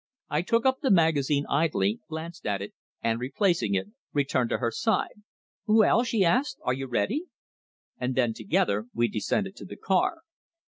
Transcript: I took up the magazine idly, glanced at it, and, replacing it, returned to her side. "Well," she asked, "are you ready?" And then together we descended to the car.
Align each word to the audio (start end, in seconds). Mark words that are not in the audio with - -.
I 0.31 0.41
took 0.41 0.65
up 0.65 0.79
the 0.81 0.89
magazine 0.89 1.45
idly, 1.47 1.99
glanced 2.09 2.47
at 2.47 2.59
it, 2.59 2.73
and, 3.03 3.19
replacing 3.19 3.75
it, 3.75 3.89
returned 4.13 4.49
to 4.49 4.57
her 4.57 4.71
side. 4.71 5.21
"Well," 5.67 6.01
she 6.03 6.25
asked, 6.25 6.57
"are 6.63 6.73
you 6.73 6.87
ready?" 6.87 7.25
And 7.99 8.15
then 8.15 8.33
together 8.33 8.87
we 8.95 9.07
descended 9.07 9.55
to 9.57 9.65
the 9.65 9.77
car. 9.77 10.23